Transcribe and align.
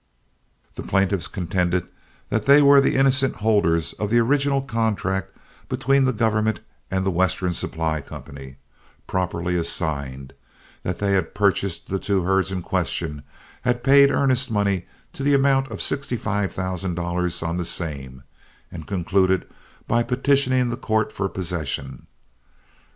The 0.73 0.81
plaintiffs 0.81 1.27
contended 1.27 1.87
that 2.29 2.45
they 2.47 2.59
were 2.63 2.81
the 2.81 2.95
innocent 2.95 3.35
holders 3.35 3.93
of 3.93 4.09
the 4.09 4.17
original 4.17 4.59
contract 4.63 5.37
between 5.69 6.05
the 6.05 6.11
government 6.11 6.59
and 6.89 7.05
The 7.05 7.11
Western 7.11 7.53
Supply 7.53 8.01
Company, 8.01 8.55
properly 9.05 9.55
assigned; 9.55 10.33
that 10.81 10.97
they 10.97 11.11
had 11.11 11.35
purchased 11.35 11.85
these 11.87 11.99
two 11.99 12.23
herds 12.23 12.51
in 12.51 12.63
question, 12.63 13.21
had 13.61 13.83
paid 13.83 14.09
earnest 14.09 14.49
money 14.49 14.87
to 15.13 15.21
the 15.21 15.35
amount 15.35 15.67
of 15.69 15.83
sixty 15.83 16.17
five 16.17 16.51
thousand 16.51 16.95
dollars 16.95 17.43
on 17.43 17.57
the 17.57 17.63
same, 17.63 18.23
and 18.71 18.87
concluded 18.87 19.45
by 19.87 20.01
petitioning 20.01 20.71
the 20.71 20.77
court 20.77 21.11
for 21.13 21.29
possession. 21.29 22.07